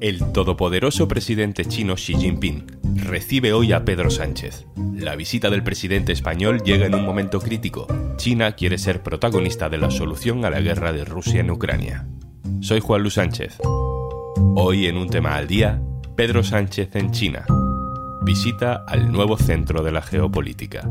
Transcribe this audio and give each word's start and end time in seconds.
El 0.00 0.32
todopoderoso 0.32 1.08
presidente 1.08 1.66
chino 1.66 1.94
Xi 1.94 2.14
Jinping 2.14 2.66
recibe 2.96 3.52
hoy 3.52 3.72
a 3.72 3.84
Pedro 3.84 4.10
Sánchez. 4.10 4.66
La 4.94 5.14
visita 5.14 5.50
del 5.50 5.62
presidente 5.62 6.12
español 6.12 6.62
llega 6.62 6.86
en 6.86 6.94
un 6.94 7.04
momento 7.04 7.38
crítico. 7.38 7.86
China 8.16 8.52
quiere 8.52 8.78
ser 8.78 9.02
protagonista 9.02 9.68
de 9.68 9.76
la 9.76 9.90
solución 9.90 10.44
a 10.46 10.50
la 10.50 10.60
guerra 10.60 10.92
de 10.94 11.04
Rusia 11.04 11.40
en 11.40 11.50
Ucrania. 11.50 12.06
Soy 12.60 12.80
Juan 12.80 13.02
Luis 13.02 13.14
Sánchez. 13.14 13.58
Hoy 14.56 14.86
en 14.86 14.96
un 14.96 15.10
tema 15.10 15.36
al 15.36 15.46
día, 15.46 15.82
Pedro 16.16 16.42
Sánchez 16.42 16.96
en 16.96 17.10
China. 17.10 17.44
Visita 18.22 18.84
al 18.86 19.12
nuevo 19.12 19.36
centro 19.36 19.82
de 19.82 19.92
la 19.92 20.00
geopolítica. 20.00 20.88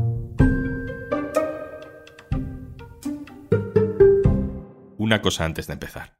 Una 4.98 5.20
cosa 5.20 5.44
antes 5.44 5.66
de 5.66 5.72
empezar. 5.72 6.19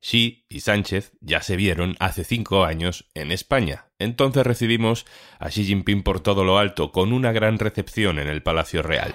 Xi 0.00 0.44
y 0.48 0.60
Sánchez 0.60 1.12
ya 1.20 1.42
se 1.42 1.56
vieron 1.56 1.96
hace 1.98 2.24
cinco 2.24 2.64
años 2.64 3.08
en 3.14 3.32
España. 3.32 3.86
Entonces 3.98 4.46
recibimos 4.46 5.06
a 5.38 5.48
Xi 5.48 5.64
Jinping 5.64 6.02
por 6.02 6.20
todo 6.20 6.44
lo 6.44 6.58
alto, 6.58 6.92
con 6.92 7.12
una 7.12 7.32
gran 7.32 7.58
recepción 7.58 8.18
en 8.18 8.28
el 8.28 8.42
Palacio 8.42 8.82
Real. 8.82 9.12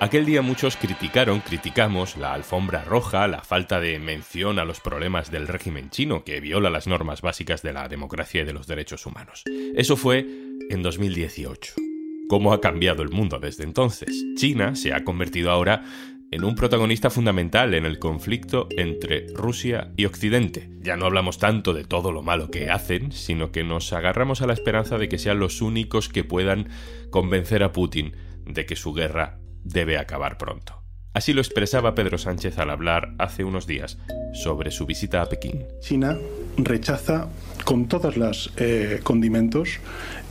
Aquel 0.00 0.26
día 0.26 0.42
muchos 0.42 0.76
criticaron, 0.76 1.40
criticamos 1.40 2.16
la 2.16 2.32
alfombra 2.32 2.84
roja, 2.84 3.26
la 3.26 3.42
falta 3.42 3.80
de 3.80 3.98
mención 3.98 4.60
a 4.60 4.64
los 4.64 4.78
problemas 4.78 5.32
del 5.32 5.48
régimen 5.48 5.90
chino 5.90 6.22
que 6.22 6.38
viola 6.38 6.70
las 6.70 6.86
normas 6.86 7.20
básicas 7.20 7.62
de 7.62 7.72
la 7.72 7.88
democracia 7.88 8.42
y 8.42 8.44
de 8.44 8.52
los 8.52 8.68
derechos 8.68 9.06
humanos. 9.06 9.42
Eso 9.74 9.96
fue 9.96 10.24
en 10.70 10.82
2018 10.84 11.87
cómo 12.28 12.52
ha 12.52 12.60
cambiado 12.60 13.02
el 13.02 13.10
mundo 13.10 13.38
desde 13.38 13.64
entonces. 13.64 14.24
China 14.36 14.76
se 14.76 14.92
ha 14.92 15.04
convertido 15.04 15.50
ahora 15.50 15.82
en 16.30 16.44
un 16.44 16.54
protagonista 16.54 17.10
fundamental 17.10 17.74
en 17.74 17.86
el 17.86 17.98
conflicto 17.98 18.68
entre 18.76 19.26
Rusia 19.34 19.92
y 19.96 20.04
Occidente. 20.04 20.68
Ya 20.82 20.96
no 20.96 21.06
hablamos 21.06 21.38
tanto 21.38 21.72
de 21.72 21.84
todo 21.84 22.12
lo 22.12 22.22
malo 22.22 22.50
que 22.50 22.70
hacen, 22.70 23.12
sino 23.12 23.50
que 23.50 23.64
nos 23.64 23.92
agarramos 23.92 24.42
a 24.42 24.46
la 24.46 24.52
esperanza 24.52 24.98
de 24.98 25.08
que 25.08 25.18
sean 25.18 25.38
los 25.38 25.62
únicos 25.62 26.08
que 26.08 26.24
puedan 26.24 26.68
convencer 27.10 27.62
a 27.62 27.72
Putin 27.72 28.12
de 28.44 28.66
que 28.66 28.76
su 28.76 28.92
guerra 28.92 29.38
debe 29.64 29.98
acabar 29.98 30.36
pronto. 30.38 30.82
Así 31.14 31.32
lo 31.32 31.40
expresaba 31.40 31.94
Pedro 31.94 32.18
Sánchez 32.18 32.58
al 32.58 32.70
hablar 32.70 33.14
hace 33.18 33.42
unos 33.42 33.66
días 33.66 33.98
sobre 34.34 34.70
su 34.70 34.86
visita 34.86 35.22
a 35.22 35.26
Pekín. 35.26 35.64
China 35.80 36.16
rechaza 36.58 37.28
con 37.64 37.88
todos 37.88 38.16
los 38.16 38.52
eh, 38.56 39.00
condimentos 39.02 39.80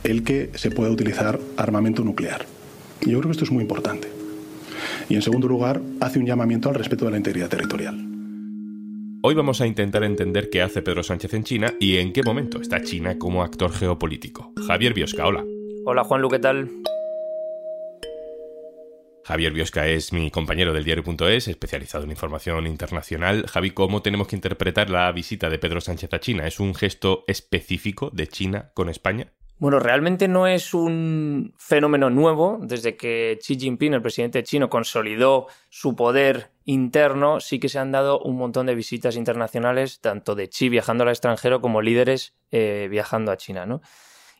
el 0.04 0.24
que 0.24 0.50
se 0.54 0.70
pueda 0.70 0.90
utilizar 0.90 1.38
armamento 1.56 2.04
nuclear. 2.04 2.46
Y 3.00 3.10
yo 3.10 3.18
creo 3.18 3.30
que 3.30 3.32
esto 3.32 3.44
es 3.44 3.50
muy 3.50 3.62
importante. 3.62 4.08
Y 5.08 5.14
en 5.14 5.22
segundo 5.22 5.48
lugar, 5.48 5.80
hace 6.00 6.18
un 6.18 6.26
llamamiento 6.26 6.68
al 6.68 6.74
respeto 6.74 7.04
de 7.04 7.12
la 7.12 7.16
integridad 7.16 7.48
territorial. 7.48 7.96
Hoy 9.22 9.34
vamos 9.34 9.60
a 9.60 9.66
intentar 9.66 10.04
entender 10.04 10.48
qué 10.48 10.62
hace 10.62 10.80
Pedro 10.80 11.02
Sánchez 11.02 11.34
en 11.34 11.44
China 11.44 11.74
y 11.80 11.96
en 11.96 12.12
qué 12.12 12.22
momento 12.22 12.60
está 12.60 12.82
China 12.82 13.18
como 13.18 13.42
actor 13.42 13.72
geopolítico. 13.72 14.52
Javier 14.66 14.94
Biosca, 14.94 15.26
hola. 15.26 15.44
Hola 15.84 16.04
Juanlu, 16.04 16.28
¿qué 16.28 16.38
tal? 16.38 16.70
Javier 19.24 19.52
Biosca 19.52 19.86
es 19.88 20.12
mi 20.12 20.30
compañero 20.30 20.72
del 20.72 20.84
diario.es, 20.84 21.48
especializado 21.48 22.04
en 22.04 22.10
información 22.10 22.66
internacional. 22.66 23.46
Javi, 23.46 23.72
¿cómo 23.72 24.00
tenemos 24.02 24.28
que 24.28 24.36
interpretar 24.36 24.88
la 24.88 25.10
visita 25.12 25.50
de 25.50 25.58
Pedro 25.58 25.80
Sánchez 25.80 26.14
a 26.14 26.20
China? 26.20 26.46
¿Es 26.46 26.60
un 26.60 26.74
gesto 26.74 27.24
específico 27.26 28.10
de 28.10 28.28
China 28.28 28.70
con 28.72 28.88
España? 28.88 29.32
Bueno, 29.58 29.80
realmente 29.80 30.28
no 30.28 30.46
es 30.46 30.72
un 30.72 31.52
fenómeno 31.58 32.10
nuevo. 32.10 32.58
Desde 32.62 32.96
que 32.96 33.38
Xi 33.42 33.58
Jinping, 33.58 33.92
el 33.92 34.02
presidente 34.02 34.44
chino, 34.44 34.70
consolidó 34.70 35.48
su 35.68 35.96
poder 35.96 36.52
interno, 36.64 37.40
sí 37.40 37.58
que 37.58 37.68
se 37.68 37.80
han 37.80 37.90
dado 37.90 38.20
un 38.20 38.36
montón 38.36 38.66
de 38.66 38.76
visitas 38.76 39.16
internacionales, 39.16 40.00
tanto 40.00 40.36
de 40.36 40.48
Xi 40.48 40.68
viajando 40.68 41.02
al 41.02 41.10
extranjero 41.10 41.60
como 41.60 41.82
líderes 41.82 42.36
eh, 42.52 42.86
viajando 42.88 43.32
a 43.32 43.36
China, 43.36 43.66
¿no? 43.66 43.80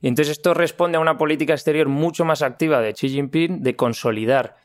Y 0.00 0.06
entonces 0.06 0.38
esto 0.38 0.54
responde 0.54 0.98
a 0.98 1.00
una 1.00 1.18
política 1.18 1.52
exterior 1.52 1.88
mucho 1.88 2.24
más 2.24 2.42
activa 2.42 2.80
de 2.80 2.92
Xi 2.92 3.08
Jinping 3.08 3.62
de 3.62 3.74
consolidar 3.74 4.56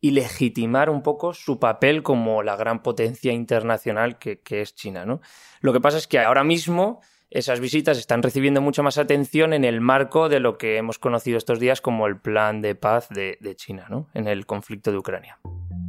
y 0.00 0.12
legitimar 0.12 0.88
un 0.88 1.02
poco 1.02 1.34
su 1.34 1.60
papel 1.60 2.02
como 2.02 2.42
la 2.42 2.56
gran 2.56 2.82
potencia 2.82 3.32
internacional 3.32 4.18
que, 4.18 4.40
que 4.40 4.62
es 4.62 4.74
China, 4.74 5.04
¿no? 5.04 5.20
Lo 5.60 5.74
que 5.74 5.80
pasa 5.80 5.98
es 5.98 6.06
que 6.08 6.18
ahora 6.18 6.44
mismo 6.44 7.02
esas 7.34 7.60
visitas 7.60 7.98
están 7.98 8.22
recibiendo 8.22 8.60
mucha 8.60 8.82
más 8.82 8.98
atención 8.98 9.52
en 9.52 9.64
el 9.64 9.80
marco 9.80 10.28
de 10.28 10.40
lo 10.40 10.58
que 10.58 10.76
hemos 10.76 10.98
conocido 10.98 11.38
estos 11.38 11.58
días 11.58 11.80
como 11.80 12.06
el 12.06 12.18
plan 12.18 12.60
de 12.60 12.74
paz 12.74 13.08
de, 13.08 13.38
China, 13.56 13.86
¿no? 13.88 14.08
En 14.14 14.28
el 14.28 14.46
conflicto 14.46 14.90
de 14.92 14.98
Ucrania. 14.98 15.38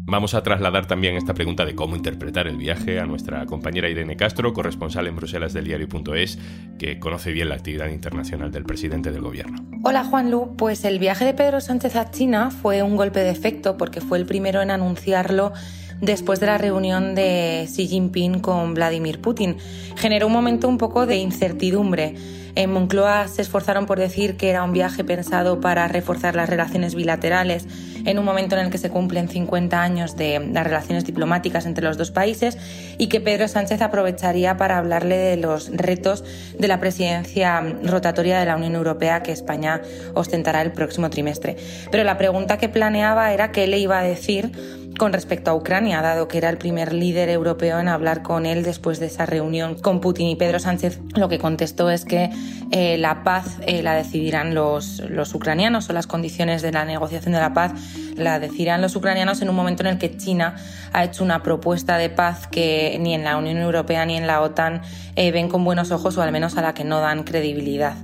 Vamos 0.06 0.34
a 0.34 0.44
trasladar 0.44 0.86
también 0.86 1.16
esta 1.16 1.34
pregunta 1.34 1.66
de 1.66 1.76
cómo 1.76 1.96
interpretar 1.96 2.48
el 2.48 2.58
viaje 2.58 3.00
a 3.00 3.06
nuestra 3.06 3.46
compañera 3.46 3.90
Irene 3.90 4.18
Castro, 4.18 4.52
corresponsal 4.54 5.08
en 5.08 5.16
Bruselas 5.16 5.54
del 5.54 5.66
diario.es, 5.66 6.40
que 6.78 7.00
conoce 7.00 7.32
bien 7.32 7.50
la 7.50 7.56
actividad 7.56 7.88
internacional 7.88 8.52
del 8.52 8.64
presidente 8.64 9.12
del 9.12 9.22
gobierno. 9.22 9.58
Hola 9.84 10.04
Juanlu, 10.04 10.56
pues 10.58 10.84
el 10.84 11.00
viaje 11.00 11.24
de 11.24 11.34
Pedro 11.34 11.62
Sánchez 11.62 11.96
a 11.96 12.12
China 12.12 12.52
fue 12.52 12.84
un 12.84 12.98
golpe 12.98 13.22
de 13.22 13.30
efecto 13.30 13.78
porque 13.78 14.02
fue 14.02 14.18
el 14.18 14.26
primero 14.26 14.62
en 14.62 14.72
anunciarlo 14.72 15.54
después 16.02 16.40
de 16.40 16.48
la 16.48 16.58
reunión 16.58 17.16
de 17.16 17.68
Xi 17.68 17.88
Jinping 17.88 18.40
con 18.40 18.74
Vladimir 18.74 19.20
Putin. 19.20 19.58
Generó 19.96 20.28
un 20.28 20.34
momento 20.34 20.68
un 20.68 20.78
poco 20.78 21.06
de 21.06 21.18
incertidumbre. 21.18 22.16
En 22.56 22.72
Moncloa 22.72 23.28
se 23.28 23.42
esforzaron 23.42 23.88
por 23.88 23.98
decir 23.98 24.38
que 24.38 24.50
era 24.52 24.64
un 24.64 24.74
viaje 24.74 25.04
pensado 25.04 25.60
para 25.60 25.88
reforzar 25.88 26.36
las 26.36 26.48
relaciones 26.48 26.94
bilaterales 26.94 27.66
en 28.06 28.20
un 28.20 28.26
momento 28.26 28.56
en 28.56 28.66
el 28.66 28.72
que 28.72 28.78
se 28.78 28.92
cumplen 28.92 29.28
50 29.28 29.82
años 29.82 30.16
de 30.16 30.40
las 30.40 30.64
relaciones 30.64 31.04
diplomáticas 31.04 31.66
entre 31.66 31.84
los 31.84 31.98
dos 31.98 32.12
países 32.12 32.58
y 33.00 33.08
que 33.08 33.22
Pedro 33.22 33.48
Sánchez 33.48 33.82
aprovecharía 33.82 34.56
para 34.56 34.78
hablarle 34.78 35.18
de 35.18 35.38
los 35.38 35.72
retos 35.76 36.24
de 36.58 36.68
la 36.68 36.80
presidencia 36.80 37.62
rotatoria 37.84 38.40
de 38.40 38.46
la 38.46 38.56
Unión 38.56 38.76
Europea 38.76 39.24
que 39.24 39.32
España 39.32 39.82
ostentará 40.14 40.62
el 40.62 40.74
próximo 40.74 41.10
trimestre. 41.10 41.56
Pero 41.90 42.04
la 42.04 42.18
pregunta 42.18 42.58
que 42.60 42.70
planeaba 42.70 43.34
era 43.34 43.52
qué 43.52 43.66
le 43.66 43.80
iba 43.80 43.98
a 43.98 44.04
decir 44.04 44.52
con 44.98 45.14
respecto 45.14 45.52
a 45.52 45.56
Ucrania, 45.56 46.02
dado 46.02 46.28
que 46.28 46.38
era 46.38 46.50
el 46.50 46.58
primer 46.58 46.94
líder 46.94 47.30
europeo 47.30 47.80
en 47.80 47.88
hablar 47.88 48.22
con 48.22 48.46
él 48.46 48.64
después 48.64 49.00
de 49.00 49.08
esa 49.08 49.26
reunión 49.26 49.76
con 49.76 50.02
Putin. 50.02 50.28
Y 50.28 50.36
Pedro 50.36 50.60
Sánchez 50.60 51.00
lo 51.16 51.30
que 51.30 51.40
contestó 51.40 51.90
es 51.90 52.06
que 52.06 52.30
eh, 52.72 52.98
la 52.98 53.24
paz 53.24 53.58
eh, 53.66 53.84
la 53.84 53.96
decidirán 53.96 54.54
los, 54.54 55.00
los 55.10 55.34
ucranianos 55.34 55.90
o 55.90 55.94
las 55.94 56.08
condiciones 56.08 56.62
de 56.62 56.72
la 56.72 56.86
negociación 56.86 57.34
de 57.34 57.40
la 57.40 57.54
paz 57.54 57.74
la 58.16 58.40
decidirán 58.40 58.82
los 58.82 58.96
ucranianos 58.96 59.42
en 59.42 59.50
un 59.50 59.56
momento 59.56 59.84
en 59.84 59.88
el 59.88 59.98
que 59.98 60.16
China 60.16 60.56
ha 60.92 61.04
hecho 61.04 61.24
una 61.24 61.44
propuesta 61.44 61.98
de 61.98 62.10
paz 62.10 62.48
que 62.48 62.98
ni 63.00 63.14
en 63.14 63.24
la 63.24 63.38
Unión 63.38 63.58
Europea 63.58 64.06
ni 64.06 64.18
en 64.18 64.28
la 64.28 64.42
OTAN 64.42 64.82
eh, 65.16 65.32
ven 65.32 65.50
con 65.50 65.64
buenos 65.64 65.92
ojos 65.92 66.18
o 66.18 66.22
al 66.22 66.32
menos 66.32 66.58
a 66.58 66.62
la 66.62 66.74
que 66.74 66.84
no 66.84 67.00
dan 67.00 67.24
credibilidad. 67.24 67.96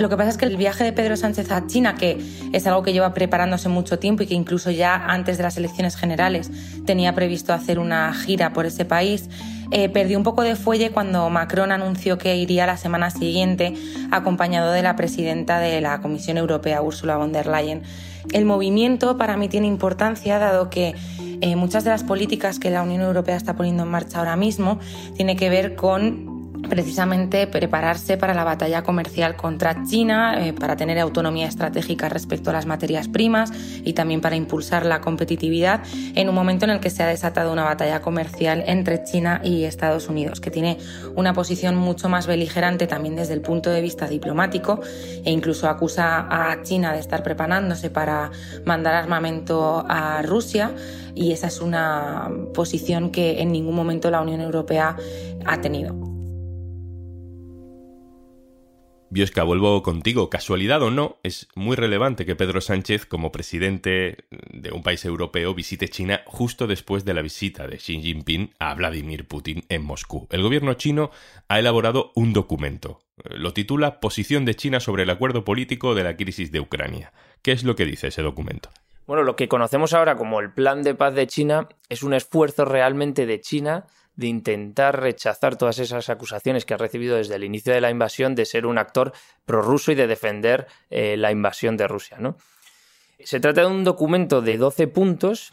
Lo 0.00 0.08
que 0.08 0.16
pasa 0.16 0.30
es 0.30 0.36
que 0.36 0.44
el 0.44 0.56
viaje 0.56 0.84
de 0.84 0.92
Pedro 0.92 1.16
Sánchez 1.16 1.50
a 1.50 1.66
China, 1.66 1.94
que 1.94 2.18
es 2.52 2.66
algo 2.66 2.82
que 2.82 2.92
lleva 2.92 3.14
preparándose 3.14 3.68
mucho 3.68 3.98
tiempo 3.98 4.22
y 4.22 4.26
que 4.26 4.34
incluso 4.34 4.70
ya 4.70 4.94
antes 4.94 5.36
de 5.38 5.42
las 5.42 5.56
elecciones 5.56 5.96
generales 5.96 6.50
tenía 6.84 7.14
previsto 7.14 7.52
hacer 7.52 7.78
una 7.78 8.12
gira 8.12 8.52
por 8.52 8.66
ese 8.66 8.84
país, 8.84 9.28
eh, 9.72 9.88
perdió 9.88 10.16
un 10.18 10.24
poco 10.24 10.42
de 10.42 10.54
fuelle 10.54 10.90
cuando 10.90 11.28
Macron 11.30 11.72
anunció 11.72 12.18
que 12.18 12.36
iría 12.36 12.66
la 12.66 12.76
semana 12.76 13.10
siguiente 13.10 13.74
acompañado 14.10 14.70
de 14.70 14.82
la 14.82 14.94
presidenta 14.96 15.58
de 15.58 15.80
la 15.80 16.00
Comisión 16.00 16.36
Europea, 16.36 16.82
Ursula 16.82 17.16
von 17.16 17.32
der 17.32 17.46
Leyen. 17.46 17.82
El 18.32 18.44
movimiento 18.44 19.16
para 19.16 19.36
mí 19.36 19.48
tiene 19.48 19.66
importancia 19.66 20.38
dado 20.38 20.70
que 20.70 20.94
eh, 21.40 21.56
muchas 21.56 21.84
de 21.84 21.90
las 21.90 22.04
políticas 22.04 22.58
que 22.58 22.70
la 22.70 22.82
Unión 22.82 23.02
Europea 23.02 23.36
está 23.36 23.56
poniendo 23.56 23.82
en 23.82 23.90
marcha 23.90 24.18
ahora 24.18 24.36
mismo 24.36 24.78
tiene 25.16 25.36
que 25.36 25.48
ver 25.50 25.74
con 25.74 26.35
precisamente 26.68 27.46
prepararse 27.46 28.16
para 28.16 28.34
la 28.34 28.44
batalla 28.44 28.82
comercial 28.82 29.36
contra 29.36 29.84
China, 29.84 30.46
eh, 30.46 30.52
para 30.52 30.76
tener 30.76 30.98
autonomía 30.98 31.46
estratégica 31.46 32.08
respecto 32.08 32.50
a 32.50 32.52
las 32.52 32.66
materias 32.66 33.08
primas 33.08 33.52
y 33.84 33.92
también 33.92 34.20
para 34.20 34.36
impulsar 34.36 34.86
la 34.86 35.00
competitividad 35.00 35.82
en 36.14 36.28
un 36.28 36.34
momento 36.34 36.64
en 36.64 36.70
el 36.70 36.80
que 36.80 36.90
se 36.90 37.02
ha 37.02 37.06
desatado 37.06 37.52
una 37.52 37.64
batalla 37.64 38.00
comercial 38.00 38.64
entre 38.66 39.04
China 39.04 39.40
y 39.44 39.64
Estados 39.64 40.08
Unidos, 40.08 40.40
que 40.40 40.50
tiene 40.50 40.78
una 41.14 41.32
posición 41.32 41.76
mucho 41.76 42.08
más 42.08 42.26
beligerante 42.26 42.86
también 42.86 43.16
desde 43.16 43.34
el 43.34 43.40
punto 43.40 43.70
de 43.70 43.80
vista 43.80 44.08
diplomático 44.08 44.80
e 45.24 45.30
incluso 45.30 45.68
acusa 45.68 46.26
a 46.30 46.62
China 46.62 46.92
de 46.92 47.00
estar 47.00 47.22
preparándose 47.22 47.90
para 47.90 48.30
mandar 48.64 48.94
armamento 48.94 49.84
a 49.88 50.22
Rusia 50.22 50.72
y 51.14 51.32
esa 51.32 51.46
es 51.46 51.60
una 51.60 52.30
posición 52.54 53.10
que 53.10 53.40
en 53.40 53.50
ningún 53.50 53.74
momento 53.74 54.10
la 54.10 54.20
Unión 54.20 54.40
Europea 54.40 54.96
ha 55.46 55.60
tenido. 55.60 56.05
Biosca, 59.16 59.44
vuelvo 59.44 59.82
contigo. 59.82 60.28
Casualidad 60.28 60.82
o 60.82 60.90
no, 60.90 61.16
es 61.22 61.48
muy 61.54 61.74
relevante 61.74 62.26
que 62.26 62.36
Pedro 62.36 62.60
Sánchez, 62.60 63.06
como 63.06 63.32
presidente 63.32 64.26
de 64.52 64.72
un 64.72 64.82
país 64.82 65.06
europeo, 65.06 65.54
visite 65.54 65.88
China 65.88 66.20
justo 66.26 66.66
después 66.66 67.06
de 67.06 67.14
la 67.14 67.22
visita 67.22 67.66
de 67.66 67.78
Xi 67.78 68.02
Jinping 68.02 68.52
a 68.58 68.74
Vladimir 68.74 69.26
Putin 69.26 69.64
en 69.70 69.84
Moscú. 69.84 70.28
El 70.30 70.42
gobierno 70.42 70.74
chino 70.74 71.10
ha 71.48 71.58
elaborado 71.58 72.12
un 72.14 72.34
documento. 72.34 73.00
Lo 73.24 73.54
titula 73.54 74.00
Posición 74.00 74.44
de 74.44 74.54
China 74.54 74.80
sobre 74.80 75.04
el 75.04 75.10
acuerdo 75.10 75.46
político 75.46 75.94
de 75.94 76.04
la 76.04 76.18
crisis 76.18 76.52
de 76.52 76.60
Ucrania. 76.60 77.14
¿Qué 77.40 77.52
es 77.52 77.64
lo 77.64 77.74
que 77.74 77.86
dice 77.86 78.08
ese 78.08 78.20
documento? 78.20 78.68
Bueno, 79.06 79.22
lo 79.22 79.34
que 79.34 79.48
conocemos 79.48 79.94
ahora 79.94 80.16
como 80.16 80.40
el 80.40 80.52
Plan 80.52 80.82
de 80.82 80.94
Paz 80.94 81.14
de 81.14 81.26
China 81.26 81.70
es 81.88 82.02
un 82.02 82.12
esfuerzo 82.12 82.66
realmente 82.66 83.24
de 83.24 83.40
China 83.40 83.86
de 84.16 84.26
intentar 84.26 85.00
rechazar 85.00 85.56
todas 85.56 85.78
esas 85.78 86.08
acusaciones 86.08 86.64
que 86.64 86.74
ha 86.74 86.78
recibido 86.78 87.16
desde 87.16 87.36
el 87.36 87.44
inicio 87.44 87.72
de 87.72 87.80
la 87.80 87.90
invasión 87.90 88.34
de 88.34 88.46
ser 88.46 88.66
un 88.66 88.78
actor 88.78 89.12
prorruso 89.44 89.92
y 89.92 89.94
de 89.94 90.06
defender 90.06 90.66
eh, 90.90 91.16
la 91.16 91.30
invasión 91.30 91.76
de 91.76 91.86
Rusia. 91.86 92.16
¿no? 92.18 92.36
Se 93.20 93.40
trata 93.40 93.62
de 93.62 93.66
un 93.68 93.84
documento 93.84 94.42
de 94.42 94.56
12 94.56 94.88
puntos 94.88 95.52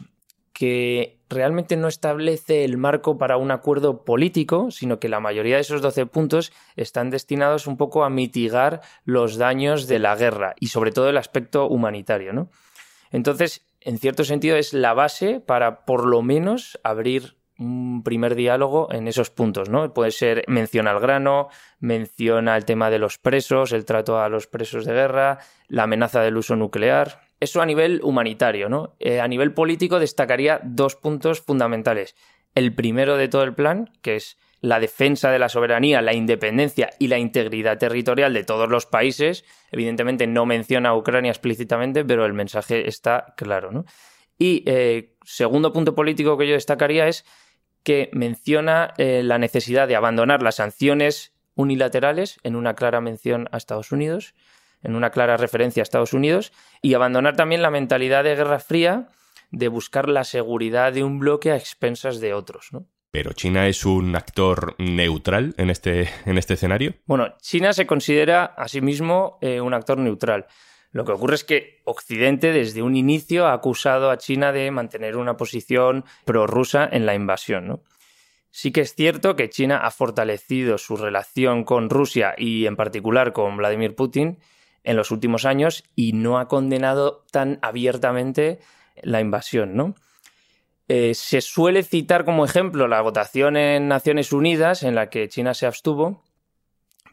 que 0.54 1.18
realmente 1.28 1.76
no 1.76 1.88
establece 1.88 2.64
el 2.64 2.78
marco 2.78 3.18
para 3.18 3.36
un 3.36 3.50
acuerdo 3.50 4.04
político, 4.04 4.70
sino 4.70 5.00
que 5.00 5.08
la 5.08 5.20
mayoría 5.20 5.56
de 5.56 5.62
esos 5.62 5.82
12 5.82 6.06
puntos 6.06 6.52
están 6.76 7.10
destinados 7.10 7.66
un 7.66 7.76
poco 7.76 8.04
a 8.04 8.10
mitigar 8.10 8.80
los 9.04 9.36
daños 9.36 9.88
de 9.88 9.98
la 9.98 10.14
guerra 10.14 10.54
y 10.60 10.68
sobre 10.68 10.92
todo 10.92 11.10
el 11.10 11.16
aspecto 11.16 11.66
humanitario. 11.66 12.32
¿no? 12.32 12.50
Entonces, 13.10 13.66
en 13.80 13.98
cierto 13.98 14.24
sentido, 14.24 14.56
es 14.56 14.72
la 14.72 14.94
base 14.94 15.40
para 15.40 15.84
por 15.84 16.06
lo 16.06 16.22
menos 16.22 16.78
abrir 16.84 17.36
un 17.58 18.02
primer 18.02 18.34
diálogo 18.34 18.88
en 18.92 19.06
esos 19.06 19.30
puntos, 19.30 19.68
¿no? 19.68 19.94
Puede 19.94 20.10
ser 20.10 20.44
mención 20.48 20.88
al 20.88 21.00
grano, 21.00 21.48
menciona 21.78 22.56
el 22.56 22.64
tema 22.64 22.90
de 22.90 22.98
los 22.98 23.18
presos, 23.18 23.72
el 23.72 23.84
trato 23.84 24.20
a 24.20 24.28
los 24.28 24.46
presos 24.46 24.84
de 24.84 24.92
guerra, 24.92 25.38
la 25.68 25.84
amenaza 25.84 26.20
del 26.20 26.36
uso 26.36 26.56
nuclear. 26.56 27.20
Eso 27.40 27.62
a 27.62 27.66
nivel 27.66 28.00
humanitario, 28.02 28.68
¿no? 28.68 28.96
Eh, 28.98 29.20
a 29.20 29.28
nivel 29.28 29.52
político 29.52 29.98
destacaría 29.98 30.60
dos 30.64 30.96
puntos 30.96 31.40
fundamentales. 31.40 32.16
El 32.54 32.74
primero 32.74 33.16
de 33.16 33.28
todo 33.28 33.44
el 33.44 33.54
plan, 33.54 33.90
que 34.02 34.16
es 34.16 34.36
la 34.60 34.80
defensa 34.80 35.30
de 35.30 35.38
la 35.38 35.50
soberanía, 35.50 36.00
la 36.00 36.14
independencia 36.14 36.90
y 36.98 37.08
la 37.08 37.18
integridad 37.18 37.78
territorial 37.78 38.32
de 38.32 38.44
todos 38.44 38.68
los 38.68 38.86
países. 38.86 39.44
Evidentemente 39.70 40.26
no 40.26 40.46
menciona 40.46 40.88
a 40.88 40.96
Ucrania 40.96 41.30
explícitamente, 41.30 42.04
pero 42.04 42.24
el 42.24 42.32
mensaje 42.32 42.88
está 42.88 43.34
claro, 43.36 43.72
¿no? 43.72 43.84
Y 44.38 44.64
eh, 44.66 45.16
segundo 45.22 45.72
punto 45.72 45.94
político 45.94 46.38
que 46.38 46.48
yo 46.48 46.54
destacaría 46.54 47.06
es 47.06 47.24
que 47.84 48.10
menciona 48.12 48.94
eh, 48.98 49.22
la 49.22 49.38
necesidad 49.38 49.86
de 49.86 49.96
abandonar 49.96 50.42
las 50.42 50.56
sanciones 50.56 51.32
unilaterales 51.54 52.40
en 52.42 52.56
una 52.56 52.74
clara 52.74 53.00
mención 53.00 53.48
a 53.52 53.56
Estados 53.56 53.92
Unidos, 53.92 54.34
en 54.82 54.96
una 54.96 55.10
clara 55.10 55.36
referencia 55.36 55.82
a 55.82 55.84
Estados 55.84 56.12
Unidos, 56.12 56.52
y 56.82 56.94
abandonar 56.94 57.36
también 57.36 57.62
la 57.62 57.70
mentalidad 57.70 58.24
de 58.24 58.34
Guerra 58.34 58.58
Fría 58.58 59.08
de 59.50 59.68
buscar 59.68 60.08
la 60.08 60.24
seguridad 60.24 60.92
de 60.92 61.04
un 61.04 61.18
bloque 61.20 61.52
a 61.52 61.56
expensas 61.56 62.20
de 62.20 62.34
otros. 62.34 62.70
¿no? 62.72 62.86
¿Pero 63.10 63.32
China 63.32 63.68
es 63.68 63.86
un 63.86 64.16
actor 64.16 64.74
neutral 64.78 65.54
en 65.56 65.70
este, 65.70 66.08
en 66.24 66.36
este 66.36 66.54
escenario? 66.54 66.94
Bueno, 67.06 67.36
China 67.40 67.72
se 67.72 67.86
considera 67.86 68.44
a 68.44 68.66
sí 68.66 68.80
mismo 68.80 69.38
eh, 69.40 69.60
un 69.60 69.72
actor 69.72 69.98
neutral. 69.98 70.46
Lo 70.94 71.04
que 71.04 71.10
ocurre 71.10 71.34
es 71.34 71.42
que 71.42 71.82
Occidente 71.82 72.52
desde 72.52 72.80
un 72.80 72.94
inicio 72.94 73.48
ha 73.48 73.52
acusado 73.52 74.10
a 74.12 74.16
China 74.16 74.52
de 74.52 74.70
mantener 74.70 75.16
una 75.16 75.36
posición 75.36 76.04
prorrusa 76.24 76.88
en 76.90 77.04
la 77.04 77.16
invasión. 77.16 77.82
Sí 78.52 78.70
que 78.70 78.82
es 78.82 78.94
cierto 78.94 79.34
que 79.34 79.50
China 79.50 79.78
ha 79.78 79.90
fortalecido 79.90 80.78
su 80.78 80.96
relación 80.96 81.64
con 81.64 81.90
Rusia 81.90 82.36
y 82.38 82.66
en 82.66 82.76
particular 82.76 83.32
con 83.32 83.56
Vladimir 83.56 83.96
Putin 83.96 84.38
en 84.84 84.94
los 84.94 85.10
últimos 85.10 85.44
años 85.44 85.82
y 85.96 86.12
no 86.12 86.38
ha 86.38 86.46
condenado 86.46 87.24
tan 87.32 87.58
abiertamente 87.60 88.60
la 89.02 89.20
invasión. 89.20 89.74
¿no? 89.74 89.96
Eh, 90.86 91.14
se 91.14 91.40
suele 91.40 91.82
citar 91.82 92.24
como 92.24 92.44
ejemplo 92.44 92.86
la 92.86 93.00
votación 93.00 93.56
en 93.56 93.88
Naciones 93.88 94.32
Unidas 94.32 94.84
en 94.84 94.94
la 94.94 95.10
que 95.10 95.28
China 95.28 95.54
se 95.54 95.66
abstuvo, 95.66 96.22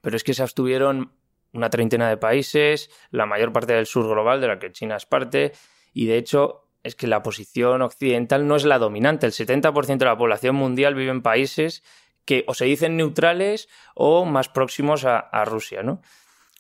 pero 0.04 0.16
es 0.16 0.24
que 0.24 0.36
se 0.36 0.44
abstuvieron 0.44 1.14
una 1.54 1.70
treintena 1.70 2.10
de 2.10 2.18
países, 2.18 2.90
la 3.12 3.26
mayor 3.26 3.52
parte 3.52 3.74
del 3.74 3.86
sur 3.86 4.08
global, 4.08 4.42
de 4.42 4.48
la 4.48 4.60
que 4.60 4.72
China 4.72 4.96
es 4.96 5.06
parte, 5.06 5.54
y 5.94 6.06
de 6.06 6.18
hecho 6.18 6.68
es 6.84 6.96
que 6.96 7.08
la 7.08 7.22
posición 7.22 7.82
occidental 7.82 8.48
no 8.48 8.56
es 8.56 8.66
la 8.66 8.80
dominante. 8.80 9.26
El 9.26 9.34
70% 9.34 9.98
de 9.98 10.06
la 10.06 10.18
población 10.18 10.56
mundial 10.56 10.96
vive 10.96 11.12
en 11.12 11.22
países 11.22 11.84
que 12.26 12.44
o 12.48 12.54
se 12.54 12.66
dicen 12.66 12.98
neutrales 12.98 13.68
o 13.96 14.26
más 14.26 14.50
próximos 14.50 15.06
a, 15.06 15.46
Rusia, 15.46 15.84
¿no? 15.84 16.02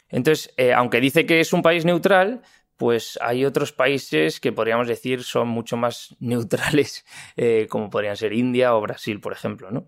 Entonces, 0.09 0.53
eh, 0.57 0.73
aunque 0.73 0.99
dice 0.99 1.25
que 1.25 1.39
es 1.39 1.53
un 1.53 1.61
país 1.61 1.85
neutral, 1.85 2.41
pues 2.77 3.17
hay 3.21 3.45
otros 3.45 3.71
países 3.71 4.39
que 4.39 4.51
podríamos 4.51 4.87
decir 4.87 5.23
son 5.23 5.47
mucho 5.47 5.77
más 5.77 6.15
neutrales, 6.19 7.05
eh, 7.37 7.67
como 7.69 7.89
podrían 7.89 8.17
ser 8.17 8.33
India 8.33 8.75
o 8.75 8.81
Brasil, 8.81 9.19
por 9.19 9.33
ejemplo, 9.33 9.71
¿no? 9.71 9.87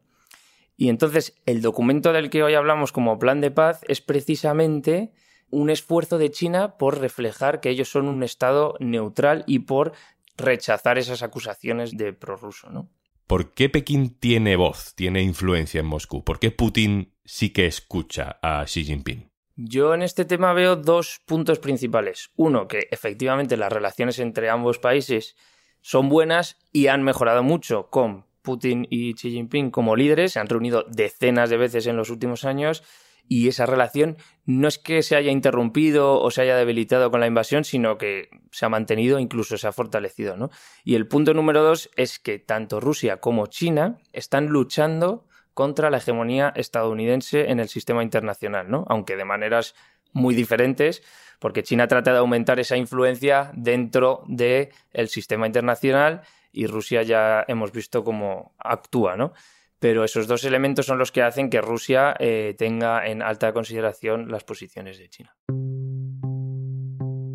Y 0.75 0.89
entonces 0.89 1.39
el 1.45 1.61
documento 1.61 2.13
del 2.13 2.29
que 2.29 2.43
hoy 2.43 2.55
hablamos 2.55 2.91
como 2.91 3.19
plan 3.19 3.41
de 3.41 3.51
paz 3.51 3.81
es 3.87 4.01
precisamente 4.01 5.11
un 5.49 5.69
esfuerzo 5.69 6.17
de 6.17 6.31
China 6.31 6.77
por 6.77 6.99
reflejar 6.99 7.59
que 7.59 7.69
ellos 7.69 7.89
son 7.89 8.07
un 8.07 8.23
Estado 8.23 8.75
neutral 8.79 9.43
y 9.45 9.59
por 9.59 9.93
rechazar 10.35 10.97
esas 10.97 11.21
acusaciones 11.21 11.95
de 11.95 12.13
prorruso, 12.13 12.69
¿no? 12.71 12.89
¿Por 13.27 13.53
qué 13.53 13.69
Pekín 13.69 14.17
tiene 14.19 14.55
voz, 14.55 14.95
tiene 14.95 15.21
influencia 15.21 15.79
en 15.79 15.85
Moscú? 15.85 16.23
¿Por 16.23 16.39
qué 16.39 16.51
Putin 16.51 17.13
sí 17.23 17.51
que 17.51 17.65
escucha 17.65 18.39
a 18.41 18.65
Xi 18.65 18.83
Jinping? 18.83 19.29
Yo 19.55 19.93
en 19.93 20.01
este 20.01 20.25
tema 20.25 20.51
veo 20.53 20.75
dos 20.75 21.21
puntos 21.25 21.59
principales. 21.59 22.31
Uno, 22.35 22.67
que 22.67 22.87
efectivamente 22.91 23.55
las 23.55 23.71
relaciones 23.71 24.19
entre 24.19 24.49
ambos 24.49 24.79
países 24.79 25.35
son 25.81 26.09
buenas 26.09 26.57
y 26.71 26.87
han 26.87 27.03
mejorado 27.03 27.43
mucho 27.43 27.89
con 27.89 28.25
Putin 28.43 28.85
y 28.89 29.15
Xi 29.15 29.31
Jinping 29.31 29.71
como 29.71 29.95
líderes, 29.95 30.33
se 30.33 30.39
han 30.39 30.47
reunido 30.47 30.85
decenas 30.87 31.49
de 31.49 31.57
veces 31.57 31.87
en 31.87 31.97
los 31.97 32.11
últimos 32.11 32.45
años 32.45 32.83
y 33.27 33.47
esa 33.47 33.65
relación 33.65 34.17
no 34.45 34.67
es 34.67 34.77
que 34.77 35.01
se 35.01 35.15
haya 35.15 35.31
interrumpido 35.31 36.19
o 36.19 36.29
se 36.29 36.41
haya 36.41 36.57
debilitado 36.57 37.09
con 37.09 37.21
la 37.21 37.27
invasión, 37.27 37.63
sino 37.63 37.97
que 37.97 38.29
se 38.51 38.65
ha 38.65 38.69
mantenido, 38.69 39.19
incluso 39.19 39.57
se 39.57 39.67
ha 39.67 39.71
fortalecido. 39.71 40.35
¿no? 40.35 40.49
Y 40.83 40.95
el 40.95 41.07
punto 41.07 41.33
número 41.33 41.63
dos 41.63 41.89
es 41.95 42.19
que 42.19 42.39
tanto 42.39 42.79
Rusia 42.79 43.17
como 43.17 43.47
China 43.47 43.97
están 44.11 44.47
luchando 44.47 45.25
contra 45.53 45.89
la 45.89 45.97
hegemonía 45.97 46.51
estadounidense 46.55 47.49
en 47.49 47.59
el 47.59 47.69
sistema 47.69 48.03
internacional, 48.03 48.69
¿no? 48.69 48.85
aunque 48.89 49.15
de 49.15 49.25
maneras 49.25 49.75
muy 50.11 50.35
diferentes, 50.35 51.01
porque 51.39 51.63
China 51.63 51.87
trata 51.87 52.11
de 52.11 52.19
aumentar 52.19 52.59
esa 52.59 52.77
influencia 52.77 53.51
dentro 53.55 54.23
del 54.27 54.69
sistema 55.07 55.47
internacional 55.47 56.21
y 56.53 56.67
Rusia 56.67 57.01
ya 57.03 57.43
hemos 57.47 57.71
visto 57.71 58.03
cómo 58.03 58.55
actúa, 58.59 59.17
¿no? 59.17 59.33
Pero 59.79 60.05
esos 60.05 60.27
dos 60.27 60.45
elementos 60.45 60.85
son 60.85 60.97
los 60.97 61.11
que 61.11 61.23
hacen 61.23 61.49
que 61.49 61.59
Rusia 61.59 62.15
eh, 62.19 62.55
tenga 62.57 63.05
en 63.05 63.21
alta 63.21 63.51
consideración 63.51 64.31
las 64.31 64.45
posiciones 64.45 64.97
de 64.97 65.09
China. 65.09 65.35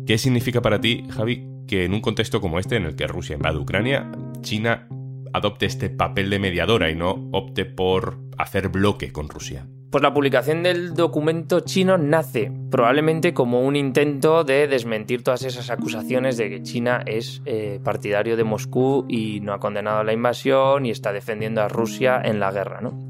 ¿Qué 0.07 0.17
significa 0.17 0.61
para 0.61 0.81
ti, 0.81 1.05
Javi, 1.11 1.47
que 1.67 1.85
en 1.85 1.93
un 1.93 2.01
contexto 2.01 2.41
como 2.41 2.57
este, 2.57 2.77
en 2.77 2.85
el 2.85 2.95
que 2.95 3.05
Rusia 3.05 3.35
invade 3.35 3.59
Ucrania, 3.59 4.11
China 4.41 4.87
adopte 5.31 5.67
este 5.67 5.91
papel 5.91 6.31
de 6.31 6.39
mediadora 6.39 6.89
y 6.89 6.95
no 6.95 7.29
opte 7.31 7.65
por 7.65 8.17
hacer 8.39 8.69
bloque 8.69 9.11
con 9.11 9.29
Rusia? 9.29 9.67
Pues 9.89 10.03
la 10.03 10.13
publicación 10.13 10.61
del 10.61 10.93
documento 10.93 11.61
chino 11.61 11.97
nace 11.97 12.51
probablemente 12.69 13.33
como 13.33 13.61
un 13.61 13.75
intento 13.75 14.43
de 14.43 14.67
desmentir 14.67 15.23
todas 15.23 15.43
esas 15.43 15.71
acusaciones 15.71 16.37
de 16.37 16.47
que 16.47 16.61
China 16.61 17.01
es 17.07 17.41
eh, 17.45 17.79
partidario 17.83 18.37
de 18.37 18.43
Moscú 18.43 19.05
y 19.09 19.39
no 19.39 19.51
ha 19.51 19.59
condenado 19.59 20.03
la 20.03 20.13
invasión 20.13 20.85
y 20.85 20.91
está 20.91 21.11
defendiendo 21.11 21.63
a 21.63 21.69
Rusia 21.69 22.21
en 22.23 22.39
la 22.39 22.51
guerra. 22.51 22.81
¿no? 22.81 23.08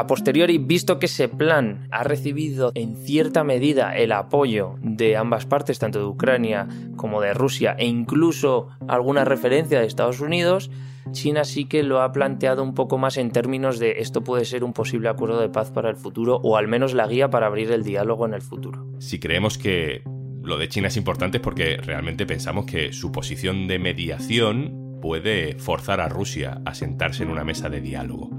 A 0.00 0.06
posteriori, 0.06 0.56
visto 0.56 0.98
que 0.98 1.04
ese 1.04 1.28
plan 1.28 1.86
ha 1.90 2.04
recibido 2.04 2.72
en 2.74 2.96
cierta 2.96 3.44
medida 3.44 3.94
el 3.94 4.12
apoyo 4.12 4.76
de 4.80 5.18
ambas 5.18 5.44
partes, 5.44 5.78
tanto 5.78 5.98
de 5.98 6.06
Ucrania 6.06 6.66
como 6.96 7.20
de 7.20 7.34
Rusia, 7.34 7.76
e 7.78 7.84
incluso 7.84 8.68
alguna 8.88 9.26
referencia 9.26 9.78
de 9.78 9.86
Estados 9.86 10.20
Unidos, 10.20 10.70
China 11.12 11.44
sí 11.44 11.66
que 11.66 11.82
lo 11.82 12.00
ha 12.00 12.12
planteado 12.12 12.62
un 12.62 12.72
poco 12.72 12.96
más 12.96 13.18
en 13.18 13.30
términos 13.30 13.78
de 13.78 13.96
esto 13.98 14.24
puede 14.24 14.46
ser 14.46 14.64
un 14.64 14.72
posible 14.72 15.10
acuerdo 15.10 15.38
de 15.38 15.50
paz 15.50 15.70
para 15.70 15.90
el 15.90 15.96
futuro 15.96 16.40
o 16.42 16.56
al 16.56 16.66
menos 16.66 16.94
la 16.94 17.06
guía 17.06 17.28
para 17.28 17.48
abrir 17.48 17.70
el 17.70 17.84
diálogo 17.84 18.24
en 18.24 18.32
el 18.32 18.40
futuro. 18.40 18.86
Si 19.00 19.20
creemos 19.20 19.58
que 19.58 20.02
lo 20.42 20.56
de 20.56 20.70
China 20.70 20.88
es 20.88 20.96
importante 20.96 21.36
es 21.36 21.42
porque 21.42 21.76
realmente 21.76 22.24
pensamos 22.24 22.64
que 22.64 22.94
su 22.94 23.12
posición 23.12 23.68
de 23.68 23.78
mediación 23.78 24.98
puede 25.02 25.58
forzar 25.58 26.00
a 26.00 26.08
Rusia 26.08 26.62
a 26.64 26.74
sentarse 26.74 27.22
en 27.22 27.28
una 27.28 27.44
mesa 27.44 27.68
de 27.68 27.82
diálogo. 27.82 28.30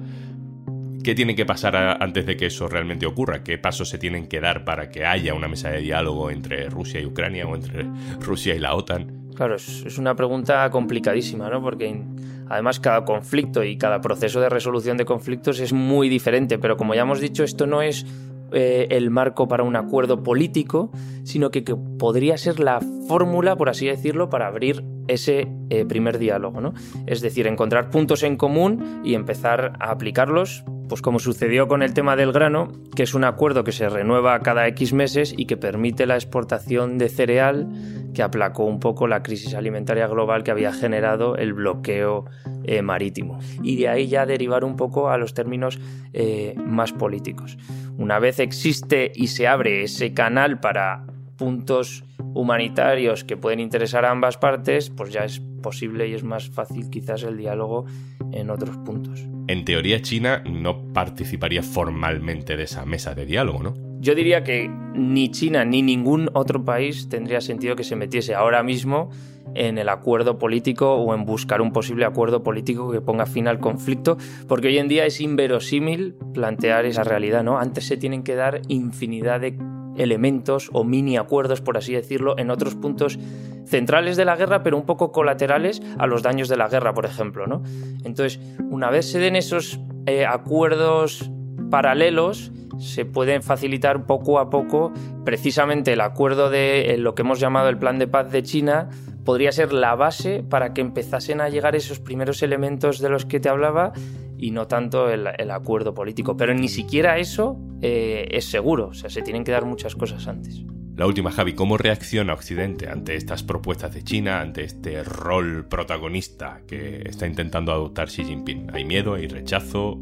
¿Qué 1.03 1.15
tiene 1.15 1.35
que 1.35 1.45
pasar 1.45 1.75
antes 1.75 2.25
de 2.25 2.37
que 2.37 2.47
eso 2.47 2.67
realmente 2.67 3.05
ocurra? 3.05 3.43
¿Qué 3.43 3.57
pasos 3.57 3.89
se 3.89 3.97
tienen 3.97 4.27
que 4.27 4.39
dar 4.39 4.63
para 4.63 4.89
que 4.89 5.05
haya 5.05 5.33
una 5.33 5.47
mesa 5.47 5.69
de 5.69 5.79
diálogo 5.79 6.29
entre 6.29 6.69
Rusia 6.69 6.99
y 6.99 7.05
Ucrania 7.05 7.47
o 7.47 7.55
entre 7.55 7.85
Rusia 8.19 8.53
y 8.55 8.59
la 8.59 8.75
OTAN? 8.75 9.21
Claro, 9.35 9.55
es, 9.55 9.97
una 9.97 10.15
pregunta 10.15 10.69
complicadísima, 10.69 11.49
¿no? 11.49 11.61
Porque 11.61 12.03
además 12.49 12.79
cada 12.79 13.03
conflicto 13.03 13.63
y 13.63 13.77
cada 13.77 14.01
proceso 14.01 14.39
de 14.39 14.49
resolución 14.49 14.97
de 14.97 15.05
conflictos 15.05 15.59
es 15.59 15.73
muy 15.73 16.09
diferente, 16.09 16.59
pero 16.59 16.77
como 16.77 16.93
ya 16.93 17.01
hemos 17.01 17.19
dicho, 17.19 17.43
esto 17.43 17.65
no 17.65 17.81
es 17.81 18.05
eh, 18.51 18.87
el 18.91 19.09
marco 19.09 19.47
para 19.47 19.63
un 19.63 19.75
acuerdo 19.75 20.23
político, 20.23 20.91
sino 21.23 21.51
que, 21.51 21.61
podría 21.61 22.37
ser 22.37 22.59
la 22.59 22.79
fórmula, 23.07 23.55
por 23.55 23.69
así 23.69 23.85
decirlo, 23.85 24.29
para 24.29 24.47
abrir 24.47 24.83
ese 25.07 25.47
eh, 25.69 25.85
primer 25.85 26.17
diálogo, 26.17 26.61
¿no? 26.61 26.73
Es 27.05 27.21
decir, 27.21 27.47
encontrar 27.47 27.89
puntos 27.89 28.23
en 28.23 28.37
común 28.37 29.01
y 29.03 29.13
empezar 29.13 29.73
a 29.79 29.91
aplicarlos 29.91 30.63
pues 30.91 31.01
como 31.01 31.19
sucedió 31.19 31.69
con 31.69 31.83
el 31.83 31.93
tema 31.93 32.17
del 32.17 32.33
grano, 32.33 32.67
que 32.97 33.03
es 33.03 33.13
un 33.13 33.23
acuerdo 33.23 33.63
que 33.63 33.71
se 33.71 33.87
renueva 33.87 34.37
cada 34.41 34.67
X 34.67 34.91
meses 34.91 35.33
y 35.37 35.45
que 35.45 35.55
permite 35.55 36.05
la 36.05 36.15
exportación 36.15 36.97
de 36.97 37.07
cereal, 37.07 37.69
que 38.13 38.23
aplacó 38.23 38.65
un 38.65 38.79
poco 38.79 39.07
la 39.07 39.23
crisis 39.23 39.53
alimentaria 39.53 40.07
global 40.07 40.43
que 40.43 40.51
había 40.51 40.73
generado 40.73 41.35
el 41.37 41.53
bloqueo 41.53 42.25
eh, 42.63 42.81
marítimo. 42.81 43.39
Y 43.63 43.77
de 43.77 43.89
ahí 43.89 44.07
ya 44.07 44.25
derivar 44.25 44.63
un 44.63 44.75
poco 44.75 45.09
a 45.09 45.17
los 45.17 45.33
términos 45.33 45.79
eh, 46.13 46.55
más 46.65 46.91
políticos. 46.93 47.57
Una 47.97 48.19
vez 48.19 48.39
existe 48.39 49.11
y 49.15 49.27
se 49.27 49.47
abre 49.47 49.83
ese 49.83 50.13
canal 50.13 50.59
para 50.59 51.05
puntos 51.37 52.03
humanitarios 52.33 53.23
que 53.23 53.37
pueden 53.37 53.59
interesar 53.59 54.05
a 54.05 54.11
ambas 54.11 54.37
partes, 54.37 54.89
pues 54.89 55.11
ya 55.11 55.25
es 55.25 55.39
posible 55.61 56.07
y 56.07 56.13
es 56.13 56.23
más 56.23 56.49
fácil 56.49 56.89
quizás 56.89 57.23
el 57.23 57.37
diálogo 57.37 57.85
en 58.31 58.49
otros 58.49 58.77
puntos. 58.77 59.27
En 59.47 59.65
teoría 59.65 60.01
China 60.01 60.43
no 60.49 60.93
participaría 60.93 61.63
formalmente 61.63 62.57
de 62.57 62.63
esa 62.63 62.85
mesa 62.85 63.15
de 63.15 63.25
diálogo, 63.25 63.63
¿no? 63.63 63.90
Yo 64.01 64.15
diría 64.15 64.43
que 64.43 64.67
ni 64.95 65.29
China 65.29 65.63
ni 65.63 65.83
ningún 65.83 66.31
otro 66.33 66.65
país 66.65 67.07
tendría 67.07 67.39
sentido 67.39 67.75
que 67.75 67.83
se 67.83 67.95
metiese 67.95 68.33
ahora 68.33 68.63
mismo 68.63 69.11
en 69.53 69.77
el 69.77 69.89
acuerdo 69.89 70.39
político 70.39 70.95
o 70.95 71.13
en 71.13 71.23
buscar 71.23 71.61
un 71.61 71.71
posible 71.71 72.05
acuerdo 72.05 72.41
político 72.41 72.91
que 72.91 72.99
ponga 72.99 73.27
fin 73.27 73.47
al 73.47 73.59
conflicto, 73.59 74.17
porque 74.47 74.69
hoy 74.69 74.79
en 74.79 74.87
día 74.87 75.05
es 75.05 75.21
inverosímil 75.21 76.15
plantear 76.33 76.85
esa 76.85 77.03
realidad, 77.03 77.43
¿no? 77.43 77.59
Antes 77.59 77.85
se 77.85 77.95
tienen 77.95 78.23
que 78.23 78.33
dar 78.33 78.61
infinidad 78.69 79.39
de 79.39 79.55
elementos 79.97 80.71
o 80.73 80.83
mini 80.83 81.17
acuerdos, 81.17 81.61
por 81.61 81.77
así 81.77 81.93
decirlo, 81.93 82.39
en 82.39 82.49
otros 82.49 82.73
puntos 82.73 83.19
centrales 83.65 84.17
de 84.17 84.25
la 84.25 84.35
guerra, 84.35 84.63
pero 84.63 84.77
un 84.77 84.85
poco 84.87 85.11
colaterales 85.11 85.79
a 85.99 86.07
los 86.07 86.23
daños 86.23 86.49
de 86.49 86.57
la 86.57 86.69
guerra, 86.69 86.95
por 86.95 87.05
ejemplo. 87.05 87.45
¿no? 87.45 87.61
Entonces, 88.03 88.39
una 88.71 88.89
vez 88.89 89.11
se 89.11 89.19
den 89.19 89.35
esos 89.35 89.79
eh, 90.07 90.25
acuerdos 90.25 91.29
paralelos, 91.69 92.51
se 92.81 93.05
pueden 93.05 93.43
facilitar 93.43 94.05
poco 94.05 94.39
a 94.39 94.49
poco 94.49 94.91
precisamente 95.23 95.93
el 95.93 96.01
acuerdo 96.01 96.49
de 96.49 96.95
lo 96.97 97.15
que 97.15 97.21
hemos 97.21 97.39
llamado 97.39 97.69
el 97.69 97.77
Plan 97.77 97.99
de 97.99 98.07
Paz 98.07 98.31
de 98.31 98.43
China, 98.43 98.89
podría 99.23 99.51
ser 99.51 99.71
la 99.71 99.95
base 99.95 100.43
para 100.47 100.73
que 100.73 100.81
empezasen 100.81 101.41
a 101.41 101.49
llegar 101.49 101.75
esos 101.75 101.99
primeros 101.99 102.41
elementos 102.43 102.99
de 102.99 103.09
los 103.09 103.25
que 103.25 103.39
te 103.39 103.49
hablaba 103.49 103.93
y 104.37 104.51
no 104.51 104.67
tanto 104.67 105.09
el, 105.09 105.27
acuerdo 105.51 105.93
político. 105.93 106.35
Pero 106.35 106.53
ni 106.53 106.67
siquiera 106.67 107.19
eso 107.19 107.57
eh, 107.81 108.27
es 108.31 108.45
seguro, 108.45 108.87
o 108.87 108.93
sea, 108.93 109.09
se 109.09 109.21
tienen 109.21 109.43
que 109.43 109.51
dar 109.51 109.65
muchas 109.65 109.95
cosas 109.95 110.27
antes. 110.27 110.63
La 110.97 111.07
última, 111.07 111.31
Javi, 111.31 111.53
¿cómo 111.53 111.77
reacciona 111.77 112.33
Occidente 112.33 112.89
ante 112.89 113.15
estas 113.15 113.43
propuestas 113.43 113.93
de 113.93 114.03
China, 114.03 114.41
ante 114.41 114.63
este 114.63 115.03
rol 115.03 115.65
protagonista 115.67 116.61
que 116.67 117.01
está 117.05 117.25
intentando 117.25 117.71
adoptar 117.71 118.09
Xi 118.09 118.25
Jinping? 118.25 118.67
¿Hay 118.73 118.83
miedo, 118.83 119.15
hay 119.15 119.27
rechazo? 119.27 119.99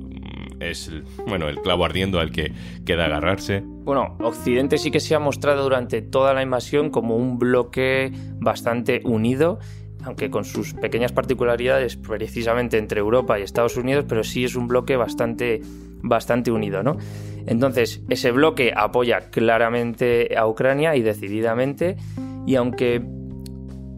¿Es 0.60 0.92
bueno, 1.28 1.48
el 1.48 1.62
clavo 1.62 1.86
ardiendo 1.86 2.20
al 2.20 2.32
que 2.32 2.51
queda 2.86 3.06
agarrarse? 3.06 3.63
Bueno, 3.66 4.18
Occidente 4.20 4.78
sí 4.78 4.92
que 4.92 5.00
se 5.00 5.16
ha 5.16 5.20
mostrado 5.20 5.63
durante 5.63 6.01
toda 6.01 6.34
la 6.34 6.44
invasión 6.44 6.89
como 6.89 7.16
un 7.16 7.39
bloque 7.39 8.12
bastante 8.39 9.01
unido 9.04 9.60
aunque 10.04 10.30
con 10.30 10.46
sus 10.46 10.74
pequeñas 10.74 11.12
particularidades 11.12 11.98
precisamente 11.98 12.78
entre 12.78 13.00
Europa 13.00 13.39
y 13.39 13.44
Estados 13.44 13.78
Unidos, 13.78 14.06
pero 14.08 14.24
sí 14.24 14.44
es 14.46 14.56
un 14.56 14.68
bloque 14.68 14.96
bastante, 14.96 15.62
bastante 16.01 16.51
unido, 16.51 16.84
¿no? 16.84 16.98
Entonces, 17.46 18.01
ese 18.10 18.32
bloque 18.32 18.72
apoya 18.75 19.30
claramente 19.30 20.38
a 20.38 20.48
Ucrania 20.48 20.96
y 20.96 21.01
decididamente, 21.01 21.98
y 22.46 22.56
aunque 22.56 23.01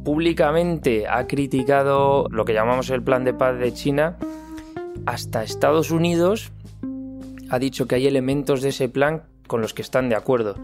públicamente 0.04 1.08
ha 1.08 1.28
criticado 1.28 2.28
lo 2.32 2.46
que 2.46 2.54
llamamos 2.54 2.90
el 2.90 3.04
plan 3.04 3.24
de 3.24 3.34
paz 3.34 3.60
de 3.60 3.74
China, 3.74 4.18
hasta 5.06 5.44
Estados 5.44 5.92
Unidos 5.92 6.52
ha 7.50 7.60
dicho 7.60 7.88
que 7.88 7.96
hay 7.96 8.08
elementos 8.08 8.62
de 8.62 8.70
ese 8.70 8.90
plan 8.90 9.24
con 9.48 9.62
los 9.62 9.74
que 9.74 9.82
están 9.82 10.10
de 10.10 10.16
acuerdo. 10.16 10.56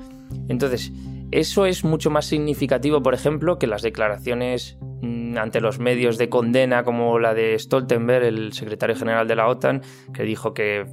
Entonces, 0.48 0.92
eso 1.32 1.66
es 1.66 1.84
mucho 1.84 2.10
más 2.10 2.26
significativo, 2.26 3.04
por 3.04 3.14
ejemplo, 3.14 3.60
que 3.60 3.68
las 3.68 3.82
declaraciones 3.82 4.78
mm, 5.02 5.38
ante 5.38 5.60
los 5.60 5.80
medios 5.80 6.18
de 6.18 6.30
condena 6.30 6.84
como 6.84 7.20
la 7.20 7.34
de 7.34 7.60
Stoltenberg, 7.60 8.24
el 8.24 8.54
secretario 8.54 8.96
general 8.96 9.28
de 9.28 9.36
la 9.36 9.48
OTAN, 9.48 9.82
que 10.14 10.24
dijo 10.24 10.54
que 10.54 10.86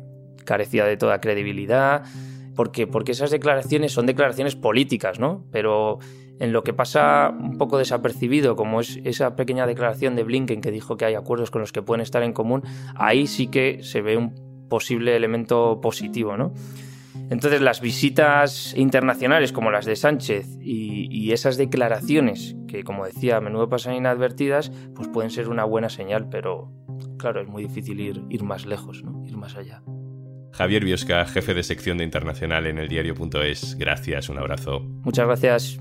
carecía 0.45 0.85
de 0.85 0.97
toda 0.97 1.21
credibilidad. 1.21 2.03
Porque, 2.57 2.87
porque 2.87 3.13
esas 3.13 3.31
declaraciones 3.31 3.93
son 3.93 4.07
declaraciones 4.07 4.55
políticas, 4.55 5.19
¿no? 5.19 5.45
Pero 5.51 5.99
en 6.41 6.53
lo 6.53 6.63
que 6.65 6.73
pasa 6.73 7.31
un 7.31 7.59
poco 7.59 7.79
desapercibido, 7.79 8.57
como 8.57 8.81
es 8.81 9.01
esa 9.05 9.37
pequeña 9.37 9.67
declaración 9.67 10.17
de 10.17 10.25
Blinken 10.25 10.61
que 10.61 10.71
dijo 10.71 10.97
que 10.97 11.05
hay 11.05 11.15
acuerdos 11.15 11.51
con 11.51 11.61
los 11.61 11.73
que 11.73 11.83
pueden 11.83 12.01
estar 12.01 12.23
en 12.23 12.33
común, 12.33 12.63
ahí 12.95 13.27
sí 13.27 13.49
que 13.49 13.83
se 13.83 14.03
ve 14.03 14.17
un 14.17 14.35
posible 14.69 15.15
elemento 15.15 15.81
positivo, 15.81 16.37
¿no? 16.37 16.53
Entonces 17.31 17.61
las 17.61 17.81
visitas 17.81 18.75
internacionales 18.77 19.53
como 19.53 19.71
las 19.71 19.87
de 19.87 19.97
Sánchez 19.97 20.47
y, 20.61 21.33
esas 21.33 21.57
declaraciones 21.57 22.55
que, 22.69 22.85
como 22.85 23.07
decía, 23.07 23.39
a 23.39 23.41
menudo 23.41 23.69
pasan 23.69 23.95
inadvertidas, 23.95 24.71
pues 24.95 25.09
pueden 25.09 25.31
ser 25.31 25.49
una 25.49 25.65
buena 25.65 25.89
señal, 25.89 26.29
pero 26.29 26.71
claro, 27.19 27.41
es 27.41 27.49
muy 27.49 27.65
difícil 27.65 27.99
ir, 27.99 28.23
ir 28.29 28.45
más 28.45 28.67
lejos, 28.67 29.03
¿no? 29.03 29.25
ir 29.27 29.37
más 29.37 29.57
allá. 29.57 29.83
Javier 30.53 30.85
Biosca, 30.85 31.25
jefe 31.25 31.55
de 31.55 31.65
sección 31.65 31.99
de 31.99 32.05
Internacional 32.05 32.67
en 32.67 32.79
el 32.79 32.89
diario.es, 32.89 33.77
gracias, 33.77 34.29
un 34.29 34.39
abrazo. 34.39 34.81
Muchas 35.03 35.27
gracias. 35.27 35.81